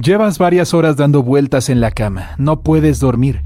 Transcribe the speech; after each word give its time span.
Llevas 0.00 0.38
varias 0.38 0.72
horas 0.72 0.96
dando 0.96 1.22
vueltas 1.22 1.68
en 1.68 1.80
la 1.80 1.90
cama. 1.90 2.30
No 2.38 2.60
puedes 2.60 3.00
dormir. 3.00 3.42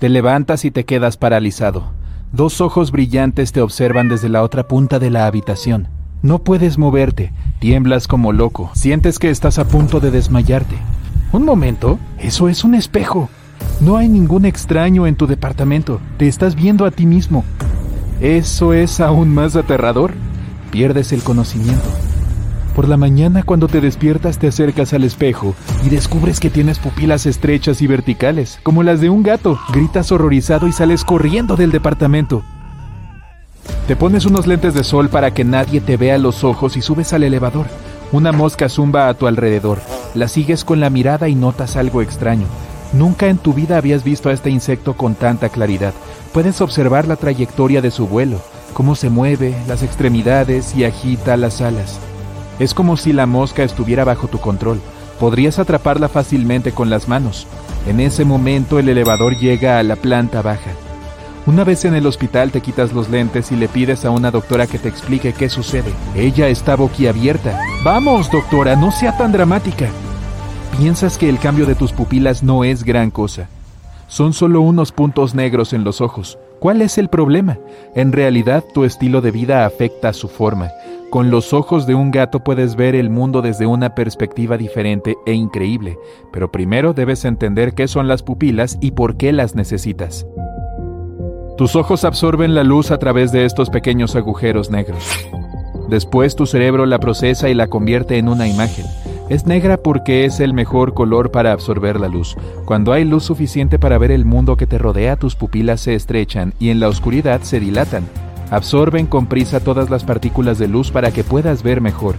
Te 0.00 0.08
levantas 0.08 0.64
y 0.64 0.72
te 0.72 0.84
quedas 0.84 1.16
paralizado. 1.16 1.92
Dos 2.32 2.60
ojos 2.60 2.90
brillantes 2.90 3.52
te 3.52 3.60
observan 3.60 4.08
desde 4.08 4.28
la 4.28 4.42
otra 4.42 4.66
punta 4.66 4.98
de 4.98 5.10
la 5.10 5.26
habitación. 5.26 5.86
No 6.22 6.40
puedes 6.40 6.76
moverte, 6.76 7.32
tiemblas 7.60 8.08
como 8.08 8.32
loco, 8.32 8.70
sientes 8.74 9.20
que 9.20 9.30
estás 9.30 9.60
a 9.60 9.68
punto 9.68 10.00
de 10.00 10.10
desmayarte. 10.10 10.74
Un 11.32 11.44
momento, 11.44 12.00
eso 12.18 12.48
es 12.48 12.64
un 12.64 12.74
espejo. 12.74 13.28
No 13.80 13.96
hay 13.96 14.08
ningún 14.08 14.44
extraño 14.44 15.06
en 15.06 15.14
tu 15.14 15.28
departamento, 15.28 16.00
te 16.16 16.26
estás 16.26 16.56
viendo 16.56 16.84
a 16.84 16.90
ti 16.90 17.06
mismo. 17.06 17.44
Eso 18.20 18.72
es 18.72 18.98
aún 18.98 19.32
más 19.32 19.54
aterrador. 19.54 20.14
Pierdes 20.72 21.12
el 21.12 21.22
conocimiento. 21.22 21.88
Por 22.76 22.90
la 22.90 22.98
mañana 22.98 23.42
cuando 23.42 23.68
te 23.68 23.80
despiertas 23.80 24.38
te 24.38 24.48
acercas 24.48 24.92
al 24.92 25.02
espejo 25.02 25.54
y 25.82 25.88
descubres 25.88 26.40
que 26.40 26.50
tienes 26.50 26.78
pupilas 26.78 27.24
estrechas 27.24 27.80
y 27.80 27.86
verticales, 27.86 28.60
como 28.62 28.82
las 28.82 29.00
de 29.00 29.08
un 29.08 29.22
gato. 29.22 29.58
Gritas 29.72 30.12
horrorizado 30.12 30.68
y 30.68 30.72
sales 30.72 31.02
corriendo 31.02 31.56
del 31.56 31.72
departamento. 31.72 32.42
Te 33.88 33.96
pones 33.96 34.26
unos 34.26 34.46
lentes 34.46 34.74
de 34.74 34.84
sol 34.84 35.08
para 35.08 35.32
que 35.32 35.42
nadie 35.42 35.80
te 35.80 35.96
vea 35.96 36.18
los 36.18 36.44
ojos 36.44 36.76
y 36.76 36.82
subes 36.82 37.14
al 37.14 37.22
elevador. 37.22 37.64
Una 38.12 38.30
mosca 38.30 38.68
zumba 38.68 39.08
a 39.08 39.14
tu 39.14 39.26
alrededor. 39.26 39.80
La 40.14 40.28
sigues 40.28 40.62
con 40.62 40.78
la 40.78 40.90
mirada 40.90 41.30
y 41.30 41.34
notas 41.34 41.76
algo 41.76 42.02
extraño. 42.02 42.46
Nunca 42.92 43.28
en 43.28 43.38
tu 43.38 43.54
vida 43.54 43.78
habías 43.78 44.04
visto 44.04 44.28
a 44.28 44.34
este 44.34 44.50
insecto 44.50 44.98
con 44.98 45.14
tanta 45.14 45.48
claridad. 45.48 45.94
Puedes 46.34 46.60
observar 46.60 47.08
la 47.08 47.16
trayectoria 47.16 47.80
de 47.80 47.90
su 47.90 48.06
vuelo, 48.06 48.42
cómo 48.74 48.96
se 48.96 49.08
mueve, 49.08 49.54
las 49.66 49.82
extremidades 49.82 50.76
y 50.76 50.84
agita 50.84 51.38
las 51.38 51.62
alas. 51.62 51.98
Es 52.58 52.74
como 52.74 52.96
si 52.96 53.12
la 53.12 53.26
mosca 53.26 53.62
estuviera 53.62 54.04
bajo 54.04 54.28
tu 54.28 54.38
control. 54.38 54.80
Podrías 55.20 55.58
atraparla 55.58 56.08
fácilmente 56.08 56.72
con 56.72 56.90
las 56.90 57.08
manos. 57.08 57.46
En 57.86 58.00
ese 58.00 58.24
momento 58.24 58.78
el 58.78 58.88
elevador 58.88 59.36
llega 59.36 59.78
a 59.78 59.82
la 59.82 59.96
planta 59.96 60.42
baja. 60.42 60.70
Una 61.46 61.62
vez 61.62 61.84
en 61.84 61.94
el 61.94 62.06
hospital 62.06 62.50
te 62.50 62.60
quitas 62.60 62.92
los 62.92 63.08
lentes 63.08 63.52
y 63.52 63.56
le 63.56 63.68
pides 63.68 64.04
a 64.04 64.10
una 64.10 64.32
doctora 64.32 64.66
que 64.66 64.80
te 64.80 64.88
explique 64.88 65.32
qué 65.32 65.48
sucede. 65.48 65.92
Ella 66.16 66.48
está 66.48 66.74
boquiabierta. 66.74 67.60
Vamos, 67.84 68.30
doctora, 68.32 68.74
no 68.74 68.90
sea 68.90 69.16
tan 69.16 69.30
dramática. 69.30 69.88
Piensas 70.76 71.16
que 71.16 71.28
el 71.28 71.38
cambio 71.38 71.64
de 71.64 71.76
tus 71.76 71.92
pupilas 71.92 72.42
no 72.42 72.64
es 72.64 72.82
gran 72.82 73.12
cosa. 73.12 73.48
Son 74.08 74.32
solo 74.32 74.60
unos 74.60 74.90
puntos 74.90 75.34
negros 75.34 75.72
en 75.72 75.84
los 75.84 76.00
ojos. 76.00 76.36
¿Cuál 76.58 76.82
es 76.82 76.98
el 76.98 77.08
problema? 77.08 77.58
En 77.94 78.12
realidad 78.12 78.64
tu 78.74 78.84
estilo 78.84 79.20
de 79.20 79.30
vida 79.30 79.66
afecta 79.66 80.12
su 80.12 80.28
forma. 80.28 80.70
Con 81.10 81.30
los 81.30 81.52
ojos 81.52 81.86
de 81.86 81.94
un 81.94 82.10
gato 82.10 82.40
puedes 82.40 82.74
ver 82.74 82.96
el 82.96 83.10
mundo 83.10 83.40
desde 83.40 83.64
una 83.64 83.94
perspectiva 83.94 84.58
diferente 84.58 85.16
e 85.24 85.34
increíble, 85.34 85.98
pero 86.32 86.50
primero 86.50 86.94
debes 86.94 87.24
entender 87.24 87.74
qué 87.74 87.86
son 87.86 88.08
las 88.08 88.24
pupilas 88.24 88.76
y 88.80 88.90
por 88.90 89.16
qué 89.16 89.32
las 89.32 89.54
necesitas. 89.54 90.26
Tus 91.56 91.76
ojos 91.76 92.04
absorben 92.04 92.54
la 92.54 92.64
luz 92.64 92.90
a 92.90 92.98
través 92.98 93.30
de 93.30 93.44
estos 93.44 93.70
pequeños 93.70 94.16
agujeros 94.16 94.70
negros. 94.70 95.04
Después 95.88 96.34
tu 96.34 96.44
cerebro 96.44 96.86
la 96.86 96.98
procesa 96.98 97.48
y 97.48 97.54
la 97.54 97.68
convierte 97.68 98.18
en 98.18 98.28
una 98.28 98.48
imagen. 98.48 98.84
Es 99.28 99.46
negra 99.46 99.76
porque 99.76 100.24
es 100.24 100.40
el 100.40 100.54
mejor 100.54 100.92
color 100.92 101.30
para 101.30 101.52
absorber 101.52 102.00
la 102.00 102.08
luz. 102.08 102.36
Cuando 102.64 102.92
hay 102.92 103.04
luz 103.04 103.24
suficiente 103.24 103.78
para 103.78 103.96
ver 103.96 104.10
el 104.10 104.24
mundo 104.24 104.56
que 104.56 104.66
te 104.66 104.78
rodea, 104.78 105.16
tus 105.16 105.36
pupilas 105.36 105.80
se 105.80 105.94
estrechan 105.94 106.52
y 106.58 106.70
en 106.70 106.80
la 106.80 106.88
oscuridad 106.88 107.42
se 107.42 107.60
dilatan. 107.60 108.04
Absorben 108.50 109.06
con 109.06 109.26
prisa 109.26 109.60
todas 109.60 109.90
las 109.90 110.04
partículas 110.04 110.58
de 110.58 110.68
luz 110.68 110.90
para 110.90 111.10
que 111.10 111.24
puedas 111.24 111.62
ver 111.62 111.80
mejor. 111.80 112.14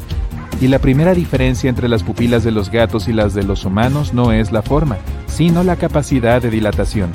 Y 0.59 0.67
la 0.67 0.79
primera 0.79 1.13
diferencia 1.13 1.69
entre 1.69 1.87
las 1.87 2.03
pupilas 2.03 2.43
de 2.43 2.51
los 2.51 2.71
gatos 2.71 3.07
y 3.07 3.13
las 3.13 3.33
de 3.33 3.43
los 3.43 3.63
humanos 3.63 4.13
no 4.13 4.31
es 4.31 4.51
la 4.51 4.61
forma, 4.61 4.97
sino 5.27 5.63
la 5.63 5.75
capacidad 5.75 6.41
de 6.41 6.49
dilatación. 6.49 7.11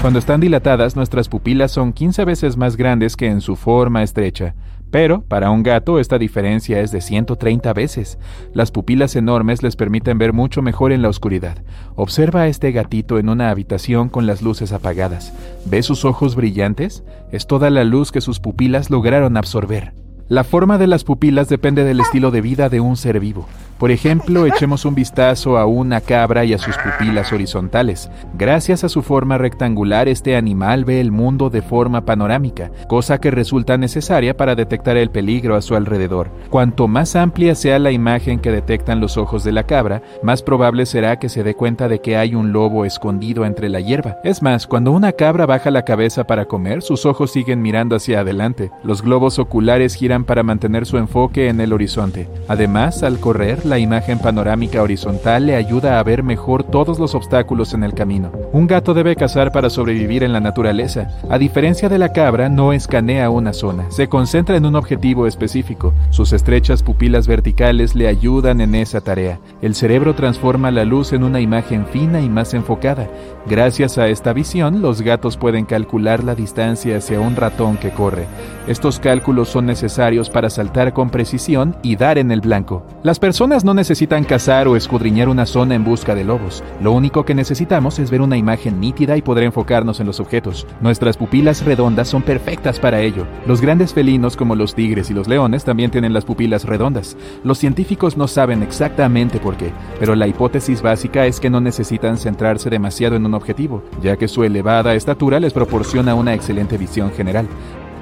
Cuando 0.00 0.18
están 0.18 0.40
dilatadas, 0.40 0.96
nuestras 0.96 1.28
pupilas 1.28 1.72
son 1.72 1.92
15 1.92 2.24
veces 2.24 2.56
más 2.56 2.76
grandes 2.76 3.16
que 3.16 3.26
en 3.26 3.40
su 3.40 3.56
forma 3.56 4.02
estrecha. 4.02 4.54
Pero, 4.90 5.22
para 5.22 5.50
un 5.50 5.62
gato, 5.62 6.00
esta 6.00 6.18
diferencia 6.18 6.80
es 6.80 6.90
de 6.90 7.00
130 7.00 7.72
veces. 7.72 8.18
Las 8.52 8.72
pupilas 8.72 9.14
enormes 9.14 9.62
les 9.62 9.76
permiten 9.76 10.18
ver 10.18 10.32
mucho 10.32 10.62
mejor 10.62 10.92
en 10.92 11.02
la 11.02 11.08
oscuridad. 11.08 11.58
Observa 11.94 12.42
a 12.42 12.48
este 12.48 12.72
gatito 12.72 13.18
en 13.18 13.28
una 13.28 13.50
habitación 13.50 14.08
con 14.08 14.26
las 14.26 14.42
luces 14.42 14.72
apagadas. 14.72 15.32
¿Ve 15.66 15.82
sus 15.82 16.04
ojos 16.04 16.34
brillantes? 16.34 17.04
Es 17.30 17.46
toda 17.46 17.70
la 17.70 17.84
luz 17.84 18.10
que 18.10 18.20
sus 18.20 18.40
pupilas 18.40 18.90
lograron 18.90 19.36
absorber. 19.36 19.92
La 20.28 20.44
forma 20.44 20.78
de 20.78 20.86
las 20.86 21.04
pupilas 21.04 21.48
depende 21.48 21.84
del 21.84 22.00
estilo 22.00 22.30
de 22.30 22.40
vida 22.40 22.68
de 22.68 22.80
un 22.80 22.96
ser 22.96 23.18
vivo. 23.18 23.48
Por 23.80 23.90
ejemplo, 23.90 24.44
echemos 24.44 24.84
un 24.84 24.94
vistazo 24.94 25.56
a 25.56 25.64
una 25.64 26.02
cabra 26.02 26.44
y 26.44 26.52
a 26.52 26.58
sus 26.58 26.76
pupilas 26.76 27.32
horizontales. 27.32 28.10
Gracias 28.36 28.84
a 28.84 28.90
su 28.90 29.00
forma 29.00 29.38
rectangular, 29.38 30.06
este 30.06 30.36
animal 30.36 30.84
ve 30.84 31.00
el 31.00 31.10
mundo 31.10 31.48
de 31.48 31.62
forma 31.62 32.04
panorámica, 32.04 32.70
cosa 32.88 33.18
que 33.18 33.30
resulta 33.30 33.78
necesaria 33.78 34.36
para 34.36 34.54
detectar 34.54 34.98
el 34.98 35.08
peligro 35.08 35.56
a 35.56 35.62
su 35.62 35.76
alrededor. 35.76 36.30
Cuanto 36.50 36.88
más 36.88 37.16
amplia 37.16 37.54
sea 37.54 37.78
la 37.78 37.90
imagen 37.90 38.38
que 38.38 38.50
detectan 38.50 39.00
los 39.00 39.16
ojos 39.16 39.44
de 39.44 39.52
la 39.52 39.62
cabra, 39.62 40.02
más 40.22 40.42
probable 40.42 40.84
será 40.84 41.18
que 41.18 41.30
se 41.30 41.42
dé 41.42 41.54
cuenta 41.54 41.88
de 41.88 42.00
que 42.00 42.18
hay 42.18 42.34
un 42.34 42.52
lobo 42.52 42.84
escondido 42.84 43.46
entre 43.46 43.70
la 43.70 43.80
hierba. 43.80 44.18
Es 44.24 44.42
más, 44.42 44.66
cuando 44.66 44.92
una 44.92 45.12
cabra 45.12 45.46
baja 45.46 45.70
la 45.70 45.86
cabeza 45.86 46.24
para 46.24 46.44
comer, 46.44 46.82
sus 46.82 47.06
ojos 47.06 47.32
siguen 47.32 47.62
mirando 47.62 47.96
hacia 47.96 48.20
adelante. 48.20 48.70
Los 48.84 49.00
globos 49.00 49.38
oculares 49.38 49.94
giran 49.94 50.24
para 50.24 50.42
mantener 50.42 50.84
su 50.84 50.98
enfoque 50.98 51.48
en 51.48 51.62
el 51.62 51.72
horizonte. 51.72 52.28
Además, 52.46 53.02
al 53.02 53.20
correr, 53.20 53.69
la 53.70 53.78
imagen 53.78 54.18
panorámica 54.18 54.82
horizontal 54.82 55.46
le 55.46 55.54
ayuda 55.54 55.98
a 55.98 56.02
ver 56.02 56.22
mejor 56.22 56.64
todos 56.64 56.98
los 56.98 57.14
obstáculos 57.14 57.72
en 57.72 57.84
el 57.84 57.94
camino. 57.94 58.30
Un 58.52 58.66
gato 58.66 58.92
debe 58.92 59.16
cazar 59.16 59.52
para 59.52 59.70
sobrevivir 59.70 60.24
en 60.24 60.32
la 60.32 60.40
naturaleza. 60.40 61.08
A 61.30 61.38
diferencia 61.38 61.88
de 61.88 61.98
la 61.98 62.12
cabra, 62.12 62.48
no 62.48 62.72
escanea 62.72 63.30
una 63.30 63.52
zona, 63.52 63.90
se 63.90 64.08
concentra 64.08 64.56
en 64.56 64.66
un 64.66 64.74
objetivo 64.74 65.26
específico. 65.26 65.94
Sus 66.10 66.32
estrechas 66.32 66.82
pupilas 66.82 67.26
verticales 67.28 67.94
le 67.94 68.08
ayudan 68.08 68.60
en 68.60 68.74
esa 68.74 69.00
tarea. 69.00 69.38
El 69.62 69.74
cerebro 69.74 70.14
transforma 70.14 70.70
la 70.70 70.84
luz 70.84 71.12
en 71.12 71.22
una 71.22 71.40
imagen 71.40 71.86
fina 71.86 72.20
y 72.20 72.28
más 72.28 72.52
enfocada. 72.52 73.08
Gracias 73.46 73.96
a 73.96 74.08
esta 74.08 74.32
visión, 74.32 74.82
los 74.82 75.00
gatos 75.00 75.36
pueden 75.36 75.64
calcular 75.64 76.24
la 76.24 76.34
distancia 76.34 76.96
hacia 76.96 77.20
un 77.20 77.36
ratón 77.36 77.76
que 77.76 77.90
corre. 77.90 78.26
Estos 78.66 78.98
cálculos 78.98 79.48
son 79.48 79.66
necesarios 79.66 80.28
para 80.28 80.50
saltar 80.50 80.92
con 80.92 81.10
precisión 81.10 81.76
y 81.82 81.96
dar 81.96 82.18
en 82.18 82.32
el 82.32 82.40
blanco. 82.40 82.84
Las 83.02 83.18
personas 83.18 83.59
no 83.64 83.74
necesitan 83.74 84.24
cazar 84.24 84.68
o 84.68 84.76
escudriñar 84.76 85.28
una 85.28 85.46
zona 85.46 85.74
en 85.74 85.84
busca 85.84 86.14
de 86.14 86.24
lobos. 86.24 86.62
Lo 86.82 86.92
único 86.92 87.24
que 87.24 87.34
necesitamos 87.34 87.98
es 87.98 88.10
ver 88.10 88.20
una 88.20 88.36
imagen 88.36 88.80
nítida 88.80 89.16
y 89.16 89.22
poder 89.22 89.44
enfocarnos 89.44 90.00
en 90.00 90.06
los 90.06 90.20
objetos. 90.20 90.66
Nuestras 90.80 91.16
pupilas 91.16 91.64
redondas 91.64 92.08
son 92.08 92.22
perfectas 92.22 92.78
para 92.78 93.00
ello. 93.00 93.26
Los 93.46 93.60
grandes 93.60 93.94
felinos 93.94 94.36
como 94.36 94.54
los 94.54 94.74
tigres 94.74 95.10
y 95.10 95.14
los 95.14 95.28
leones 95.28 95.64
también 95.64 95.90
tienen 95.90 96.12
las 96.12 96.24
pupilas 96.24 96.64
redondas. 96.64 97.16
Los 97.44 97.58
científicos 97.58 98.16
no 98.16 98.28
saben 98.28 98.62
exactamente 98.62 99.38
por 99.38 99.56
qué, 99.56 99.72
pero 99.98 100.14
la 100.14 100.26
hipótesis 100.26 100.82
básica 100.82 101.26
es 101.26 101.40
que 101.40 101.50
no 101.50 101.60
necesitan 101.60 102.16
centrarse 102.16 102.70
demasiado 102.70 103.16
en 103.16 103.26
un 103.26 103.34
objetivo, 103.34 103.82
ya 104.02 104.16
que 104.16 104.28
su 104.28 104.44
elevada 104.44 104.94
estatura 104.94 105.40
les 105.40 105.52
proporciona 105.52 106.14
una 106.14 106.34
excelente 106.34 106.78
visión 106.78 107.10
general. 107.12 107.48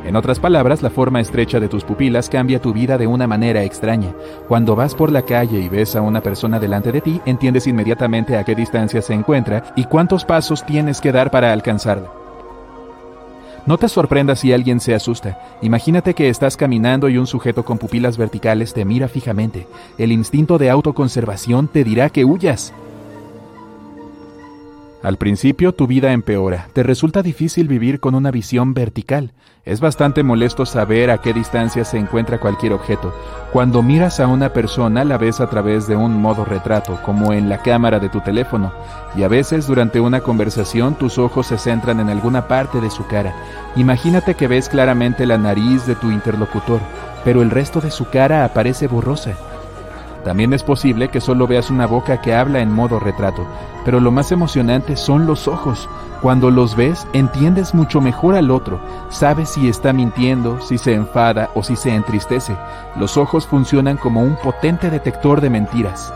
En 0.09 0.17
otras 0.17 0.41
palabras, 0.41 0.81
la 0.81 0.89
forma 0.89 1.21
estrecha 1.21 1.61
de 1.61 1.69
tus 1.69 1.85
pupilas 1.85 2.31
cambia 2.31 2.63
tu 2.63 2.73
vida 2.73 2.97
de 2.97 3.07
una 3.07 3.27
manera 3.27 3.63
extraña. 3.63 4.15
Cuando 4.49 4.75
vas 4.75 4.95
por 4.95 5.13
la 5.13 5.21
calle 5.21 5.61
y 5.61 5.69
ves 5.69 5.97
a 5.97 6.01
una 6.01 6.23
persona 6.23 6.59
delante 6.59 6.93
de 6.93 7.03
ti, 7.03 7.21
entiendes 7.27 7.67
inmediatamente 7.67 8.39
a 8.39 8.43
qué 8.43 8.55
distancia 8.55 9.03
se 9.03 9.13
encuentra 9.13 9.65
y 9.77 9.85
cuántos 9.85 10.25
pasos 10.25 10.65
tienes 10.65 11.03
que 11.03 11.13
dar 11.13 11.31
para 11.31 11.53
alcanzarla. 11.53 12.11
No 13.67 13.77
te 13.77 13.87
sorprendas 13.87 14.39
si 14.39 14.51
alguien 14.51 14.81
se 14.81 14.95
asusta. 14.95 15.43
Imagínate 15.61 16.15
que 16.15 16.31
estás 16.31 16.57
caminando 16.57 17.11
y 17.11 17.19
un 17.19 17.27
sujeto 17.27 17.67
con 17.67 17.77
pupilas 17.77 18.17
verticales 18.17 18.73
te 18.73 18.87
mira 18.87 19.09
fijamente. 19.09 19.67
El 19.99 20.11
instinto 20.11 20.57
de 20.57 20.71
autoconservación 20.71 21.69
te 21.69 21.85
dirá 21.85 22.09
que 22.09 22.25
huyas. 22.25 22.73
Al 25.01 25.17
principio 25.17 25.73
tu 25.73 25.87
vida 25.87 26.13
empeora, 26.13 26.67
te 26.73 26.83
resulta 26.83 27.23
difícil 27.23 27.69
vivir 27.69 28.01
con 28.01 28.17
una 28.17 28.33
visión 28.33 28.75
vertical. 28.75 29.33
Es 29.65 29.79
bastante 29.79 30.25
molesto 30.25 30.67
saber 30.67 31.13
a 31.13 31.19
qué 31.19 31.33
distancia 31.33 31.85
se 31.85 31.99
encuentra 31.99 32.41
cualquier 32.41 32.73
objeto. 32.73 33.15
Cuando 33.53 33.81
miras 33.85 34.19
a 34.19 34.27
una 34.27 34.53
persona 34.53 35.05
la 35.05 35.17
ves 35.17 35.41
a 35.41 35.49
través 35.49 35.87
de 35.87 35.95
un 35.95 36.21
modo 36.21 36.45
retrato, 36.45 36.99
como 37.05 37.33
en 37.33 37.49
la 37.49 37.63
cámara 37.63 38.01
de 38.01 38.09
tu 38.09 38.21
teléfono, 38.23 38.73
y 39.15 39.23
a 39.23 39.29
veces 39.29 39.69
durante 39.69 40.01
una 40.01 40.21
conversación 40.21 40.97
tus 40.97 41.17
ojos 41.19 41.47
se 41.47 41.59
centran 41.59 42.01
en 42.01 42.09
alguna 42.09 42.49
parte 42.49 42.81
de 42.81 42.91
su 42.91 43.07
cara. 43.07 43.37
Imagínate 43.77 44.35
que 44.35 44.49
ves 44.49 44.69
claramente 44.69 45.27
la 45.27 45.39
nariz 45.39 45.87
de 45.87 45.95
tu 45.95 46.11
interlocutor, 46.11 46.81
pero 47.25 47.43
el 47.43 47.53
resto 47.53 47.81
de 47.81 47.93
su 47.93 48.07
cara 48.11 48.45
aparece 48.45 48.89
borrosa. 48.89 49.37
También 50.25 50.53
es 50.53 50.63
posible 50.63 51.09
que 51.09 51.21
solo 51.21 51.47
veas 51.47 51.71
una 51.71 51.87
boca 51.87 52.21
que 52.21 52.35
habla 52.35 52.61
en 52.61 52.73
modo 52.73 52.99
retrato, 52.99 53.47
pero 53.85 54.01
lo 54.01 54.11
más 54.11 54.33
emocionante 54.33 54.97
son 54.97 55.27
los 55.27 55.49
ojos. 55.49 55.89
Cuando 56.21 56.51
los 56.51 56.75
ves, 56.75 57.07
entiendes 57.13 57.75
mucho 57.75 58.01
mejor 58.01 58.35
al 58.35 58.51
otro, 58.51 58.81
sabes 59.09 59.51
si 59.51 59.69
está 59.69 59.93
mintiendo, 59.93 60.61
si 60.61 60.77
se 60.77 60.95
enfada 60.95 61.51
o 61.55 61.63
si 61.63 61.77
se 61.77 61.95
entristece. 61.95 62.57
Los 62.97 63.17
ojos 63.17 63.47
funcionan 63.47 63.97
como 63.97 64.23
un 64.23 64.37
potente 64.37 64.91
detector 64.91 65.41
de 65.41 65.51
mentiras. 65.51 66.13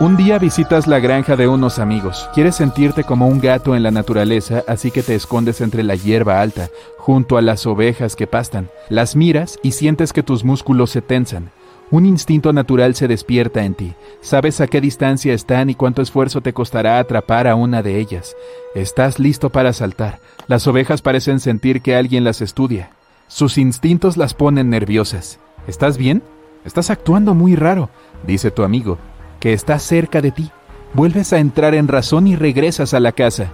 Un 0.00 0.16
día 0.16 0.38
visitas 0.38 0.86
la 0.86 1.00
granja 1.00 1.34
de 1.34 1.48
unos 1.48 1.80
amigos. 1.80 2.30
Quieres 2.32 2.54
sentirte 2.54 3.02
como 3.02 3.26
un 3.26 3.40
gato 3.40 3.74
en 3.74 3.82
la 3.82 3.90
naturaleza, 3.90 4.62
así 4.68 4.92
que 4.92 5.02
te 5.02 5.16
escondes 5.16 5.60
entre 5.60 5.82
la 5.82 5.96
hierba 5.96 6.40
alta, 6.40 6.70
junto 6.98 7.36
a 7.36 7.42
las 7.42 7.66
ovejas 7.66 8.14
que 8.14 8.28
pastan. 8.28 8.70
Las 8.88 9.16
miras 9.16 9.58
y 9.60 9.72
sientes 9.72 10.12
que 10.12 10.22
tus 10.22 10.44
músculos 10.44 10.90
se 10.90 11.02
tensan. 11.02 11.50
Un 11.90 12.04
instinto 12.04 12.52
natural 12.52 12.94
se 12.94 13.08
despierta 13.08 13.64
en 13.64 13.74
ti. 13.74 13.94
Sabes 14.20 14.60
a 14.60 14.66
qué 14.66 14.80
distancia 14.80 15.32
están 15.32 15.70
y 15.70 15.74
cuánto 15.74 16.02
esfuerzo 16.02 16.42
te 16.42 16.52
costará 16.52 16.98
atrapar 16.98 17.46
a 17.46 17.54
una 17.54 17.82
de 17.82 17.98
ellas. 17.98 18.36
Estás 18.74 19.18
listo 19.18 19.48
para 19.50 19.72
saltar. 19.72 20.20
Las 20.48 20.66
ovejas 20.66 21.00
parecen 21.00 21.40
sentir 21.40 21.80
que 21.80 21.96
alguien 21.96 22.24
las 22.24 22.42
estudia. 22.42 22.90
Sus 23.26 23.56
instintos 23.56 24.18
las 24.18 24.34
ponen 24.34 24.68
nerviosas. 24.68 25.40
¿Estás 25.66 25.96
bien? 25.96 26.22
Estás 26.66 26.90
actuando 26.90 27.32
muy 27.32 27.56
raro, 27.56 27.88
dice 28.26 28.50
tu 28.50 28.64
amigo, 28.64 28.98
que 29.40 29.54
está 29.54 29.78
cerca 29.78 30.20
de 30.20 30.30
ti. 30.30 30.50
Vuelves 30.92 31.32
a 31.32 31.38
entrar 31.38 31.74
en 31.74 31.88
razón 31.88 32.26
y 32.26 32.36
regresas 32.36 32.92
a 32.92 33.00
la 33.00 33.12
casa. 33.12 33.50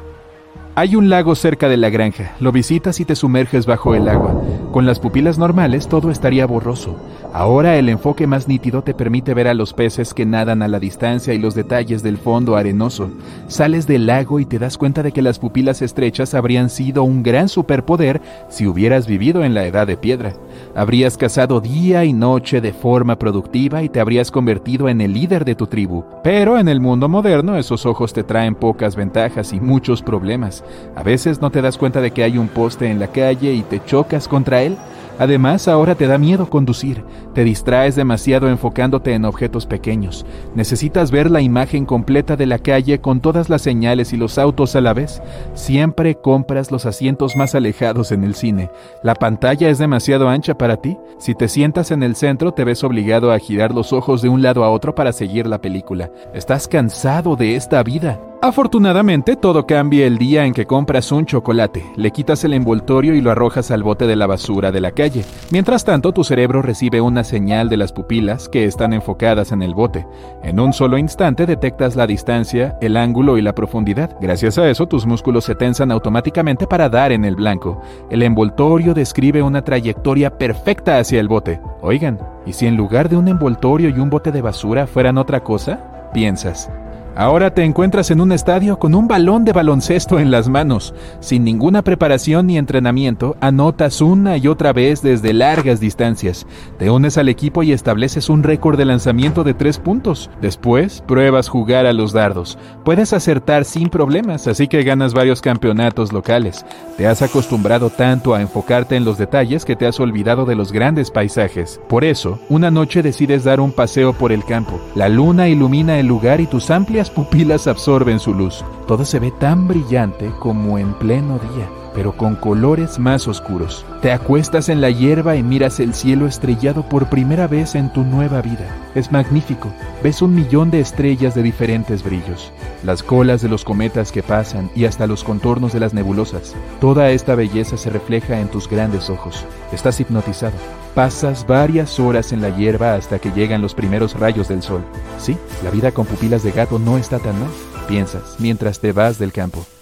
Hay 0.77 0.97
un 0.97 1.09
lago 1.09 1.37
cerca 1.37 1.69
de 1.69 1.77
la 1.77 1.89
granja. 1.89 2.33
Lo 2.41 2.51
visitas 2.51 2.99
y 2.99 3.05
te 3.05 3.15
sumerges 3.15 3.65
bajo 3.65 3.95
el 3.95 4.09
agua. 4.09 4.43
Con 4.73 4.87
las 4.87 4.99
pupilas 4.99 5.39
normales 5.39 5.87
todo 5.87 6.11
estaría 6.11 6.47
borroso. 6.47 6.97
Ahora 7.33 7.77
el 7.77 7.89
enfoque 7.89 8.27
más 8.27 8.49
nítido 8.49 8.83
te 8.83 8.93
permite 8.93 9.35
ver 9.35 9.47
a 9.47 9.55
los 9.55 9.73
peces 9.73 10.13
que 10.13 10.27
nadan 10.27 10.63
a 10.63 10.69
la 10.69 10.81
distancia 10.81 11.33
y 11.33 11.39
los 11.39 11.55
detalles 11.55 12.03
del 12.03 12.19
fondo 12.19 12.57
arenoso. 12.57 13.09
Sales 13.47 13.87
del 13.87 14.07
lago 14.07 14.41
y 14.41 14.47
te 14.47 14.59
das 14.59 14.77
cuenta 14.77 15.05
de 15.05 15.13
que 15.13 15.23
las 15.23 15.39
pupilas 15.39 15.81
estrechas 15.81 16.35
habrían 16.35 16.71
sido 16.71 17.05
un 17.05 17.23
gran 17.23 17.49
superpoder 17.49 18.21
si 18.49 18.67
hubieras 18.67 19.07
vivido 19.07 19.45
en 19.45 19.55
la 19.55 19.67
edad 19.67 19.87
de 19.87 19.97
piedra. 19.97 20.35
Habrías 20.75 21.17
cazado 21.17 21.61
día 21.61 22.05
y 22.05 22.13
noche 22.13 22.61
de 22.61 22.73
forma 22.73 23.17
productiva 23.17 23.85
y 23.85 23.89
te 23.89 24.01
habrías 24.01 24.33
convertido 24.33 24.89
en 24.89 25.01
el 25.01 25.13
líder 25.13 25.45
de 25.45 25.55
tu 25.55 25.69
tribu. 25.69 26.03
Pero 26.25 26.59
en 26.59 26.67
el 26.67 26.81
mundo 26.81 27.09
moderno 27.09 27.57
esos 27.57 27.87
ojos 27.87 28.13
te 28.13 28.25
traen 28.25 28.57
pocas 28.57 28.97
ventajas 28.97 29.53
y 29.53 29.61
muchos 29.61 30.03
problemas. 30.03 30.64
A 30.97 31.03
veces 31.03 31.41
no 31.41 31.51
te 31.51 31.63
das 31.63 31.79
cuenta 31.79 32.01
de 32.01 32.11
que 32.11 32.23
hay 32.23 32.39
un 32.39 32.49
poste 32.49 32.91
en 32.91 32.99
la 32.99 33.09
calle 33.09 33.53
y 33.53 33.63
te 33.63 33.83
chocas 33.85 34.29
contra 34.29 34.63
él. 34.63 34.77
Además, 35.19 35.69
ahora 35.69 35.95
te 35.95 36.09
da 36.09 36.19
miedo 36.19 36.51
conducir, 36.51 37.05
te 37.35 37.45
distraes 37.45 37.95
demasiado 37.95 38.49
enfocándote 38.49 39.15
en 39.15 39.25
objetos 39.25 39.65
pequeños. 39.65 40.27
Necesitas 40.57 41.13
ver 41.13 41.31
la 41.31 41.41
imagen 41.41 41.87
completa 41.87 42.35
de 42.37 42.47
la 42.47 42.59
calle 42.59 43.01
con 43.01 43.21
todas 43.21 43.49
las 43.49 43.63
señales 43.63 44.13
y 44.13 44.17
los 44.17 44.39
autos 44.39 44.75
a 44.75 44.81
la 44.81 44.93
vez. 44.93 45.23
Siempre 45.55 46.17
compras 46.17 46.73
los 46.73 46.85
asientos 46.85 47.37
más 47.37 47.55
alejados 47.55 48.11
en 48.11 48.25
el 48.25 48.35
cine. 48.35 48.71
La 49.05 49.15
pantalla 49.15 49.69
es 49.69 49.79
demasiado 49.79 50.29
ancha 50.29 50.59
para 50.59 50.79
ti. 50.79 50.97
Si 51.19 51.35
te 51.35 51.47
sientas 51.47 51.93
en 51.93 52.03
el 52.03 52.17
centro, 52.17 52.53
te 52.53 52.65
ves 52.65 52.83
obligado 52.83 53.31
a 53.31 53.39
girar 53.39 53.73
los 53.73 53.93
ojos 53.93 54.21
de 54.21 54.29
un 54.29 54.43
lado 54.43 54.65
a 54.65 54.71
otro 54.71 54.97
para 54.97 55.13
seguir 55.13 55.47
la 55.47 55.61
película. 55.61 56.11
Estás 56.35 56.67
cansado 56.67 57.37
de 57.37 57.55
esta 57.55 57.85
vida. 57.85 58.19
Afortunadamente, 58.45 59.37
todo 59.37 59.65
cambia 59.65 60.07
el 60.07 60.19
día 60.19 60.45
en 60.45 60.53
que 60.53 60.67
compras 60.67 61.11
un 61.13 61.25
chocolate, 61.25 61.83
le 61.97 62.11
quitas 62.11 62.45
el 62.45 62.53
envoltorio 62.53 63.15
y 63.15 63.23
lo 63.23 63.31
arrojas 63.31 63.71
al 63.71 63.83
bote 63.83 64.07
de 64.07 64.17
la 64.17 64.27
basura 64.27 64.71
de 64.71 64.83
la 64.83 64.91
calle. 64.91 65.25
Mientras 65.51 65.83
tanto, 65.87 66.13
tu 66.13 66.25
cerebro 66.25 66.61
recibe 66.61 67.01
una 67.01 67.25
señal 67.25 67.71
de 67.71 67.79
las 67.79 67.95
pupilas 67.95 68.51
que 68.51 68.67
están 68.67 68.93
enfocadas 68.93 69.51
en 69.53 69.63
el 69.63 69.73
bote. 69.73 70.07
En 70.43 70.61
un 70.61 70.75
solo 70.75 70.99
instante 70.99 71.47
detectas 71.47 71.97
la 71.97 72.07
distancia, 72.07 72.77
el 72.83 72.99
ángulo 72.99 73.39
y 73.39 73.41
la 73.41 73.55
profundidad. 73.55 74.15
Gracias 74.21 74.59
a 74.59 74.69
eso, 74.69 74.87
tus 74.87 75.07
músculos 75.07 75.45
se 75.45 75.55
tensan 75.55 75.91
automáticamente 75.91 76.67
para 76.67 76.91
dar 76.91 77.13
en 77.13 77.25
el 77.25 77.37
blanco. 77.37 77.81
El 78.11 78.23
envoltorio 78.23 78.93
describe 78.93 79.41
una 79.41 79.65
trayectoria 79.65 80.37
perfecta 80.37 80.99
hacia 80.99 81.19
el 81.19 81.29
bote. 81.29 81.63
Oigan, 81.81 82.19
¿y 82.45 82.53
si 82.53 82.67
en 82.67 82.77
lugar 82.77 83.09
de 83.09 83.17
un 83.17 83.27
envoltorio 83.29 83.89
y 83.89 83.99
un 83.99 84.11
bote 84.11 84.31
de 84.33 84.43
basura 84.43 84.87
fueran 84.87 85.17
otra 85.17 85.43
cosa? 85.43 86.11
Piensas. 86.13 86.69
Ahora 87.17 87.55
te 87.55 87.63
encuentras 87.63 88.11
en 88.11 88.21
un 88.21 88.33
estadio 88.33 88.81
con 88.81 88.93
un 88.93 89.07
balón 89.07 89.45
de 89.45 89.53
baloncesto 89.53 90.19
en 90.19 90.33
las 90.33 90.49
manos. 90.49 90.95
Sin 91.21 91.45
ninguna 91.45 91.83
preparación 91.83 92.49
ni 92.49 92.59
entrenamiento, 92.59 93.37
anotas 93.41 94.01
una 94.01 94.37
y 94.37 94.49
otra 94.49 94.73
vez 94.73 95.01
desde 95.01 95.33
largas 95.33 95.79
distancias. 95.79 96.45
Te 96.77 96.91
unes 96.91 97.17
al 97.17 97.29
equipo 97.29 97.63
y 97.63 97.71
estableces 97.71 98.29
un 98.29 98.43
récord 98.43 98.77
de 98.77 98.85
lanzamiento 98.85 99.45
de 99.45 99.55
tres 99.55 99.79
puntos. 99.79 100.29
Después, 100.43 101.05
pruebas 101.07 101.49
jugar 101.49 101.87
a 101.87 101.93
los 101.93 102.13
dardos. 102.13 102.59
Puedes 102.85 103.13
acertar 103.13 103.65
sin 103.65 103.91
problemas, 103.91 104.49
así 104.49 104.67
que 104.67 104.83
ganas 104.83 105.15
varios 105.15 105.41
campeonatos 105.41 106.13
locales. 106.13 106.67
Te 106.97 107.07
has 107.07 107.23
acostumbrado 107.23 107.91
tanto 107.91 108.35
a 108.35 108.41
enfocarte 108.41 108.97
en 108.97 109.05
los 109.05 109.19
detalles 109.19 109.65
que 109.65 109.77
te 109.77 109.87
has 109.87 110.01
olvidado 110.01 110.47
de 110.47 110.57
los 110.57 110.73
grandes 110.73 111.13
paisajes. 111.13 111.81
Por 111.89 112.03
eso, 112.05 112.41
una 112.49 112.73
noche 112.73 113.03
decides 113.03 113.45
dar 113.45 113.61
un 113.61 113.71
paseo 113.71 114.15
por 114.15 114.33
el 114.33 114.45
campo. 114.45 114.81
La 114.97 115.09
luna 115.09 115.49
ilumina 115.49 116.01
el 116.01 116.09
lugar 116.09 116.41
y 116.41 116.47
tus 116.47 116.71
amplias 116.73 117.04
pupilas 117.11 117.67
absorben 117.67 118.19
su 118.19 118.35
luz. 118.35 118.65
Todo 118.87 119.05
se 119.05 119.19
ve 119.19 119.31
tan 119.31 119.69
brillante 119.69 120.31
como 120.39 120.79
en 120.79 120.95
pleno 120.95 121.39
día, 121.39 121.69
pero 121.95 122.17
con 122.17 122.35
colores 122.35 122.99
más 122.99 123.29
oscuros. 123.29 123.87
Te 124.03 124.13
acuestas 124.13 124.69
en 124.69 124.81
la 124.81 124.91
hierba 124.91 125.37
y 125.37 125.43
miras 125.43 125.81
el 125.81 125.95
cielo 125.95 126.27
estrellado 126.27 126.89
por 126.89 127.09
primera 127.09 127.47
vez 127.47 127.75
en 127.75 127.93
tu 127.93 128.03
nueva 128.03 128.43
vida. 128.43 128.67
Es 128.95 129.13
magnífico. 129.13 129.73
Ves 130.03 130.21
un 130.21 130.35
millón 130.35 130.71
de 130.71 130.81
estrellas 130.81 131.35
de 131.35 131.43
diferentes 131.43 132.03
brillos, 132.03 132.53
las 132.83 133.03
colas 133.03 133.41
de 133.41 133.49
los 133.49 133.65
cometas 133.65 134.13
que 134.13 134.23
pasan 134.23 134.71
y 134.75 134.85
hasta 134.85 135.07
los 135.07 135.25
contornos 135.25 135.73
de 135.73 135.81
las 135.81 135.95
nebulosas. 135.95 136.55
Toda 136.81 137.11
esta 137.11 137.35
belleza 137.35 137.77
se 137.77 137.91
refleja 137.91 138.41
en 138.41 138.49
tus 138.49 138.69
grandes 138.69 139.09
ojos. 139.09 139.45
Estás 139.73 140.01
hipnotizado. 140.01 140.55
Pasas 140.95 141.47
varias 141.47 141.99
horas 141.99 142.33
en 142.33 142.41
la 142.41 142.51
hierba 142.51 142.95
hasta 142.95 143.19
que 143.19 143.33
llegan 143.33 143.63
los 143.63 143.75
primeros 143.75 144.19
rayos 144.19 144.49
del 144.49 144.63
sol. 144.63 144.83
Sí, 145.19 145.37
la 145.63 145.71
vida 145.71 145.93
con 145.93 146.07
pupilas 146.07 146.43
de 146.43 146.53
gato 146.53 146.79
no 146.79 146.99
está 146.99 147.19
tan 147.19 147.39
mal, 147.41 147.51
piensas, 147.89 148.37
mientras 148.39 148.79
te 148.79 148.93
vas 148.93 149.19
del 149.19 149.33
campo. 149.33 149.65